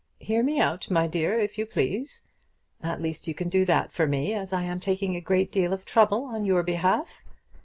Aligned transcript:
Hear 0.17 0.41
me 0.41 0.59
out, 0.59 0.89
my 0.89 1.05
dear, 1.05 1.37
if 1.39 1.59
you 1.59 1.67
please. 1.67 2.23
At 2.81 3.03
least 3.03 3.27
you 3.27 3.35
can 3.35 3.49
do 3.49 3.65
that 3.65 3.91
for 3.91 4.07
me, 4.07 4.33
as 4.33 4.51
I 4.51 4.63
am 4.63 4.79
taking 4.79 5.15
a 5.15 5.21
great 5.21 5.51
deal 5.51 5.73
of 5.73 5.85
trouble 5.85 6.23
on 6.23 6.43
your 6.43 6.63
behalf. 6.63 7.21